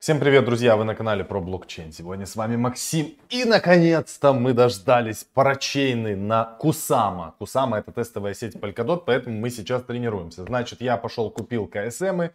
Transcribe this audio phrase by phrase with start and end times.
[0.00, 0.76] Всем привет, друзья!
[0.76, 1.92] Вы на канале про блокчейн.
[1.92, 3.18] Сегодня с вами Максим.
[3.28, 7.34] И, наконец-то, мы дождались парачейны на Кусама.
[7.38, 10.44] Кусама это тестовая сеть Polkadot, поэтому мы сейчас тренируемся.
[10.44, 12.30] Значит, я пошел купил КСМы.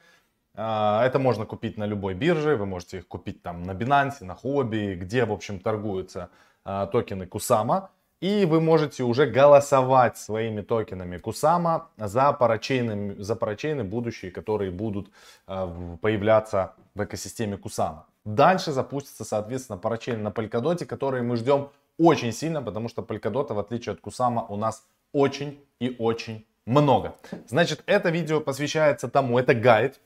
[0.53, 2.55] А, это можно купить на любой бирже.
[2.55, 6.29] Вы можете их купить там на Binance, на Хобби, где, в общем, торгуются
[6.65, 7.89] а, токены Кусама.
[8.21, 15.11] И вы можете уже голосовать своими токенами Кусама за парачейны, за парачейны будущие, которые будут
[15.47, 18.07] э, появляться в экосистеме Кусама.
[18.23, 23.59] Дальше запустится, соответственно, парачейн на Polkadot, которые мы ждем очень сильно, потому что Polkadot, в
[23.59, 27.15] отличие от Кусама, у нас очень и очень много.
[27.47, 29.99] Значит, это видео посвящается тому, это гайд,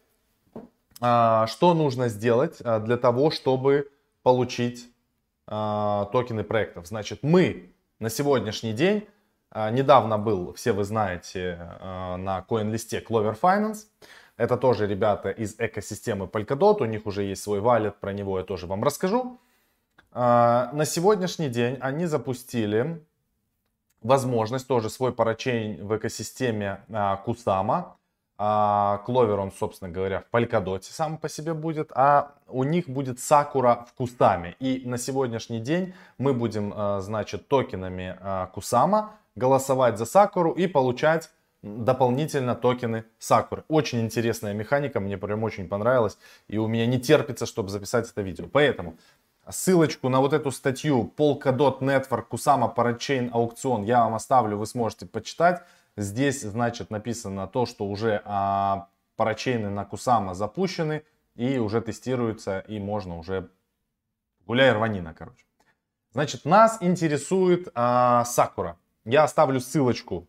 [0.99, 3.91] э, что нужно сделать э, для того, чтобы
[4.23, 4.89] получить
[5.47, 6.85] токены проектов.
[6.85, 9.07] Значит, мы на сегодняшний день,
[9.51, 13.87] а, недавно был, все вы знаете, а, на CoinList Clover Finance.
[14.37, 18.45] Это тоже ребята из экосистемы Polkadot, у них уже есть свой валет, про него я
[18.45, 19.39] тоже вам расскажу.
[20.11, 23.05] А, на сегодняшний день они запустили
[24.01, 26.85] возможность тоже свой парачейн в экосистеме
[28.39, 29.03] Kusama.
[29.05, 33.85] Кловер, он, собственно говоря, в Polkadot сам по себе будет, а у них будет Сакура
[33.89, 34.55] в Кустаме.
[34.59, 38.17] И на сегодняшний день мы будем, а, значит, токенами
[38.53, 41.29] Кусама голосовать за Сакуру и получать
[41.61, 43.63] дополнительно токены Сакуры.
[43.67, 46.17] Очень интересная механика, мне прям очень понравилась.
[46.47, 48.45] И у меня не терпится, чтобы записать это видео.
[48.51, 48.95] Поэтому
[49.49, 55.05] ссылочку на вот эту статью Polkadot Network Kusama Parachain аукцион я вам оставлю, вы сможете
[55.05, 55.61] почитать.
[55.99, 61.03] Здесь, значит, написано то, что уже а, парачейны на Кусама запущены
[61.35, 63.49] и уже тестируются, и можно уже
[64.45, 65.43] гуляй рванина, короче.
[66.13, 68.77] Значит, нас интересует а, Сакура.
[69.03, 70.25] Я оставлю ссылочку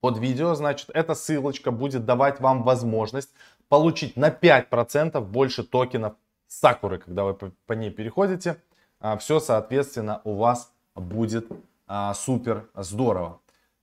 [0.00, 0.54] под видео.
[0.56, 3.30] Значит, эта ссылочка будет давать вам возможность
[3.68, 6.14] получить на 5% больше токенов
[6.48, 8.60] Сакуры, когда вы по, по ней переходите.
[8.98, 11.46] А, все, соответственно, у вас будет
[11.86, 13.38] а, супер здорово.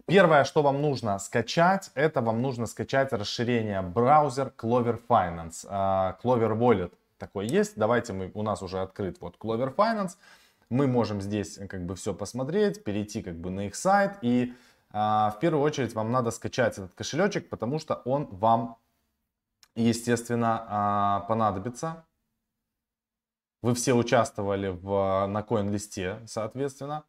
[0.10, 5.68] Первое, что вам нужно скачать, это вам нужно скачать расширение браузер Clover Finance.
[5.70, 7.78] А, Clover Wallet такой есть.
[7.78, 10.18] Давайте мы, у нас уже открыт вот Clover Finance.
[10.72, 14.18] Мы можем здесь как бы все посмотреть, перейти как бы на их сайт.
[14.24, 14.56] И
[14.92, 18.78] а, в первую очередь вам надо скачать этот кошелечек, потому что он вам,
[19.76, 22.04] естественно, а, понадобится.
[23.62, 27.04] Вы все участвовали в, на коин-листе, соответственно.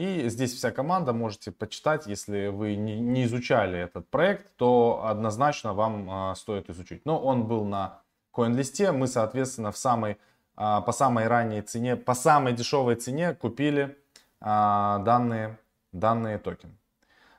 [0.00, 5.74] И здесь вся команда, можете почитать, если вы не, не изучали этот проект, то однозначно
[5.74, 7.04] вам а, стоит изучить.
[7.04, 8.00] Но он был на
[8.32, 10.16] CoinList, мы, соответственно, в самой,
[10.56, 13.94] а, по самой ранней цене, по самой дешевой цене купили
[14.40, 15.58] а, данные,
[15.92, 16.72] данные токены.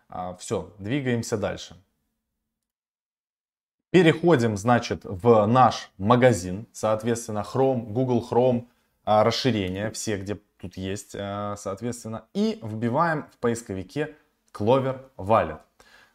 [0.07, 1.75] А, все, двигаемся дальше.
[3.89, 8.67] Переходим, значит, в наш магазин, соответственно, Chrome, Google Chrome,
[9.03, 14.15] расширения, все, где тут есть, э, соответственно, и вбиваем в поисковике
[14.53, 15.59] Clover Wallet.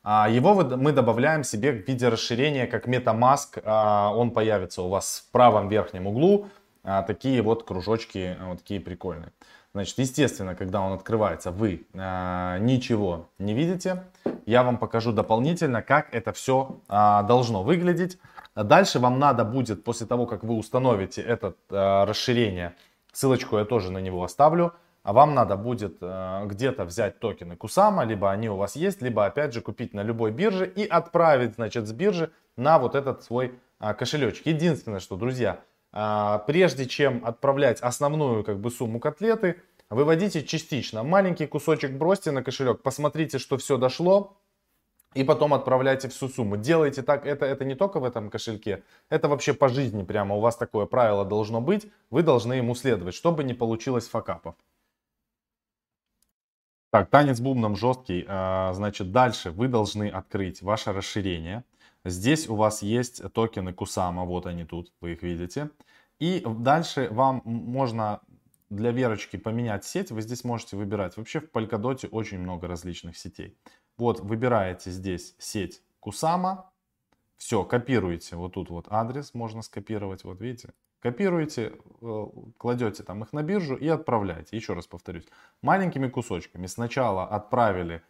[0.09, 3.61] А, его мы добавляем себе в виде расширения, как MetaMask.
[3.65, 6.47] А, он появится у вас в правом верхнем углу.
[6.85, 9.33] А, такие вот кружочки, вот такие прикольные.
[9.75, 14.05] Значит, естественно, когда он открывается, вы ничего не видите.
[14.47, 18.19] Я вам покажу дополнительно, как это все должно выглядеть.
[18.55, 22.75] Дальше вам надо будет, после того, как вы установите это расширение,
[23.17, 24.75] Ссылочку я тоже на него оставлю.
[25.03, 29.25] А вам надо будет э, где-то взять токены Кусама, либо они у вас есть, либо
[29.25, 33.55] опять же купить на любой бирже и отправить, значит, с биржи на вот этот свой
[33.81, 34.45] э, кошелечек.
[34.45, 35.61] Единственное, что, друзья,
[35.95, 41.03] э, прежде чем отправлять основную как бы сумму котлеты, выводите частично.
[41.03, 44.37] Маленький кусочек бросьте на кошелек, посмотрите, что все дошло,
[45.17, 46.57] и потом отправляйте всю сумму.
[46.57, 50.35] Делайте так, это, это не только в этом кошельке, это вообще по жизни прямо.
[50.35, 54.55] У вас такое правило должно быть, вы должны ему следовать, чтобы не получилось факапов.
[56.91, 58.25] Так, танец бубном жесткий.
[58.29, 61.65] А, значит, дальше вы должны открыть ваше расширение.
[62.05, 65.71] Здесь у вас есть токены Кусама, вот они тут, вы их видите.
[66.21, 68.21] И дальше вам можно
[68.71, 71.17] для верочки поменять сеть, вы здесь можете выбирать.
[71.17, 73.57] Вообще в Polkadot очень много различных сетей.
[73.97, 76.71] Вот выбираете здесь сеть Кусама.
[77.37, 78.37] Все, копируете.
[78.37, 80.25] Вот тут вот адрес можно скопировать.
[80.25, 80.71] Вот видите.
[81.01, 82.27] Копируете, э,
[82.59, 84.57] кладете там их на биржу и отправляете.
[84.57, 85.27] Еще раз повторюсь.
[85.63, 86.67] Маленькими кусочками.
[86.67, 88.03] Сначала отправили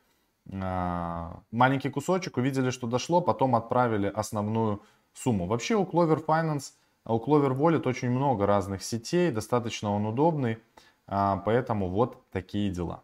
[0.50, 5.46] э, маленький кусочек, увидели, что дошло, потом отправили основную сумму.
[5.46, 6.72] Вообще у Clover Finance,
[7.04, 10.58] у Clover Wallet очень много разных сетей, достаточно он удобный,
[11.08, 13.02] э, поэтому вот такие дела.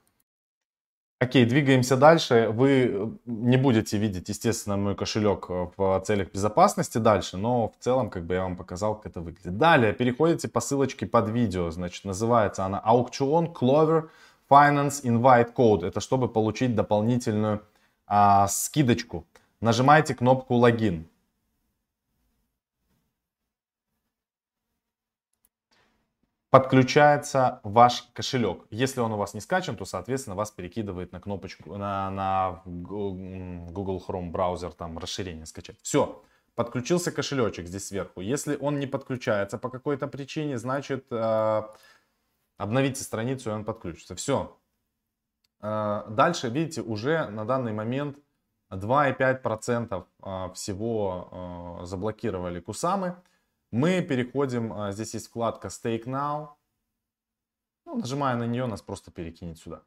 [1.23, 2.49] Окей, двигаемся дальше.
[2.53, 8.27] Вы не будете видеть, естественно, мой кошелек в целях безопасности дальше, но в целом, как
[8.27, 9.57] бы я вам показал, как это выглядит.
[9.57, 11.71] Далее переходите по ссылочке под видео.
[11.71, 14.09] Значит, называется она аукцион Clover
[14.51, 15.87] Finance Invite Code.
[15.87, 17.63] Это чтобы получить дополнительную
[18.09, 19.25] а, скидочку.
[19.61, 21.07] Нажимаете кнопку логин.
[26.53, 28.67] Подключается ваш кошелек.
[28.69, 34.05] Если он у вас не скачан, то, соответственно, вас перекидывает на кнопочку, на, на Google
[34.07, 35.79] Chrome браузер, там, расширение скачать.
[35.81, 36.23] Все,
[36.55, 38.21] подключился кошелечек здесь сверху.
[38.21, 41.63] Если он не подключается по какой-то причине, значит, э,
[42.59, 44.15] обновите страницу, и он подключится.
[44.15, 44.55] Все.
[45.63, 48.19] Э, дальше, видите, уже на данный момент
[48.71, 53.17] 2,5% э, всего э, заблокировали кусамы.
[53.73, 56.51] Мы переходим, а, здесь есть вкладка Stake Now.
[57.87, 59.83] Ну, нажимая на нее, нас просто перекинет сюда.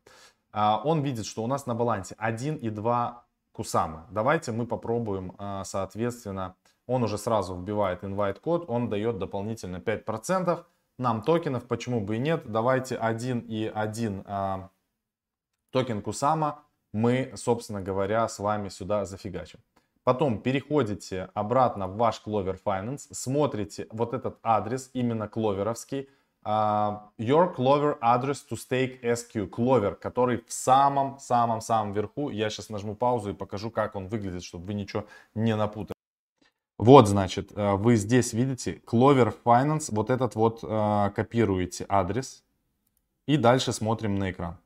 [0.52, 4.06] А, он видит, что у нас на балансе 1 и 2 кусамы.
[4.10, 6.56] Давайте мы попробуем, а, соответственно,
[6.88, 10.66] он уже сразу вбивает invite код, он дает дополнительно 5%.
[10.98, 12.52] Нам токенов, почему бы и нет.
[12.52, 14.70] Давайте 1 и 1
[15.72, 19.60] токен кусама мы, собственно говоря, с вами сюда зафигачим.
[20.06, 26.07] Потом переходите обратно в ваш Clover Finance, смотрите вот этот адрес, именно кловеровский,
[26.46, 32.30] uh, Your Clover Address to Stake SQ, Clover, который в самом-самом-самом верху.
[32.30, 35.96] Я сейчас нажму паузу и покажу, как он выглядит, чтобы вы ничего не напутали.
[36.78, 42.44] Вот, значит, э, вы здесь видите Clover Finance, вот этот вот uh, копируете адрес
[43.25, 44.57] и дальше смотрим на экран.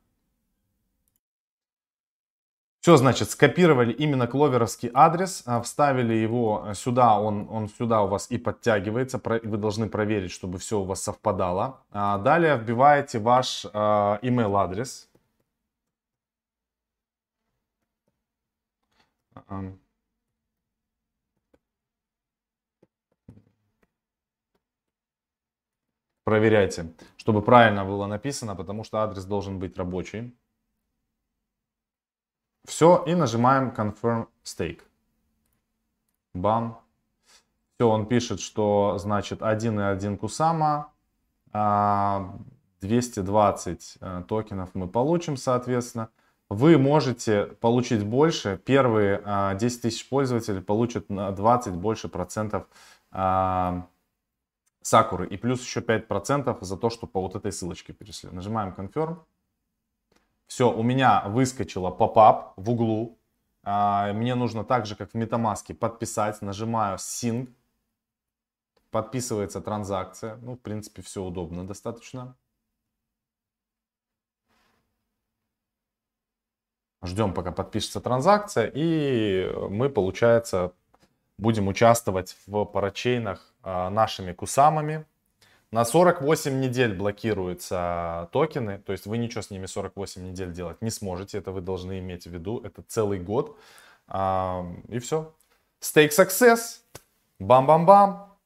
[2.80, 8.30] Все, значит, скопировали именно кловеровский адрес, а, вставили его сюда, он, он сюда у вас
[8.30, 9.20] и подтягивается.
[9.22, 11.84] Вы должны проверить, чтобы все у вас совпадало.
[11.90, 15.10] А, далее вбиваете ваш а, email адрес.
[26.24, 30.34] Проверяйте, чтобы правильно было написано, потому что адрес должен быть рабочий.
[32.70, 34.82] Все, и нажимаем Confirm Stake.
[36.34, 36.80] Бам.
[37.74, 40.92] Все, он пишет, что значит 1,1 Кусама,
[41.52, 46.10] 220 э, токенов мы получим, соответственно.
[46.48, 48.56] Вы можете получить больше.
[48.64, 52.68] Первые 10 а, тысяч пользователей получат на 20 больше процентов
[53.10, 53.88] а,
[54.80, 55.26] сакуры.
[55.26, 58.30] И плюс еще 5 процентов за то, что по вот этой ссылочке перешли.
[58.30, 59.16] Нажимаем Confirm.
[60.50, 63.20] Все, у меня выскочило поп-ап в углу.
[63.62, 66.42] А, мне нужно так же, как в MetaMask, подписать.
[66.42, 67.54] Нажимаю Sync.
[68.90, 70.38] Подписывается транзакция.
[70.42, 72.36] Ну, в принципе, все удобно достаточно.
[77.04, 78.72] Ждем, пока подпишется транзакция.
[78.74, 80.72] И мы, получается,
[81.38, 85.06] будем участвовать в парачейнах а, нашими кусамами.
[85.72, 90.90] На 48 недель блокируются токены, то есть вы ничего с ними 48 недель делать не
[90.90, 93.56] сможете, это вы должны иметь в виду, это целый год.
[94.08, 95.32] И все.
[95.80, 96.80] Stake success,
[97.38, 98.36] бам-бам-бам.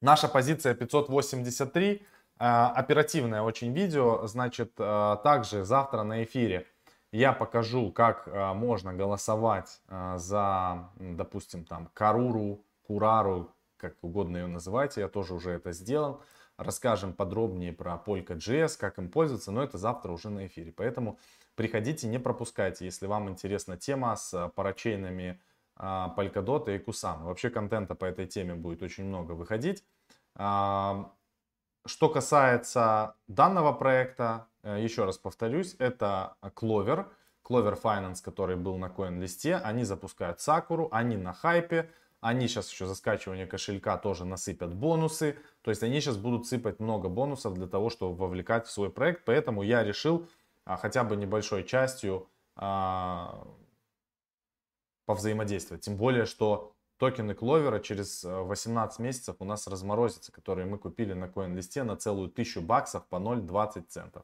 [0.00, 2.04] Наша позиция 583,
[2.38, 6.66] а, оперативное очень видео, значит, а, также завтра на эфире
[7.12, 9.80] я покажу, как а, можно голосовать
[10.16, 16.22] за, допустим, там, Каруру, Курару, как угодно ее называйте, я тоже уже это сделал.
[16.56, 20.72] Расскажем подробнее про Polka.js, как им пользоваться, но это завтра уже на эфире.
[20.72, 21.18] Поэтому
[21.56, 25.40] приходите, не пропускайте, если вам интересна тема с парачейнами
[25.76, 27.24] а, Polkadot и Kusama.
[27.24, 29.84] Вообще контента по этой теме будет очень много выходить.
[30.36, 31.12] А,
[31.84, 37.06] что касается данного проекта, э, еще раз повторюсь, это Clover,
[37.44, 41.90] Clover Finance, который был на CoinList, они запускают Sakura, они на хайпе,
[42.22, 45.36] они сейчас еще за скачивание кошелька тоже насыпят бонусы.
[45.62, 49.24] То есть они сейчас будут сыпать много бонусов для того, чтобы вовлекать в свой проект.
[49.24, 50.28] Поэтому я решил
[50.64, 53.44] а, хотя бы небольшой частью а,
[55.04, 55.84] повзаимодействовать.
[55.84, 61.14] Тем более, что токены Кловера через 18 э, месяцев у нас разморозятся, которые мы купили
[61.14, 64.22] на CoinList на целую 1000 баксов по 0,20 центов.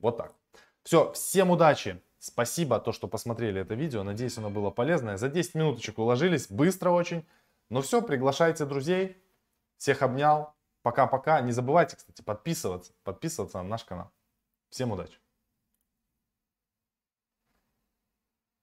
[0.00, 0.34] Вот так.
[0.82, 2.02] Все, всем удачи!
[2.26, 4.02] Спасибо, то, что посмотрели это видео.
[4.02, 5.16] Надеюсь, оно было полезное.
[5.16, 7.24] За 10 минуточек уложились, быстро очень.
[7.70, 9.16] Ну все, приглашайте друзей.
[9.76, 10.54] Всех обнял.
[10.82, 11.40] Пока-пока.
[11.40, 14.10] Не забывайте, кстати, подписываться, подписываться на наш канал.
[14.70, 15.18] Всем удачи.